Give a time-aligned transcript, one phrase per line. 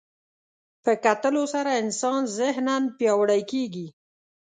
[0.83, 3.87] په کتلو سره انسان ذهناً پیاوړی کېږي